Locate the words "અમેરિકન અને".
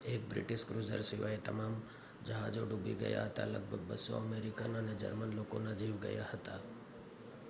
4.17-4.93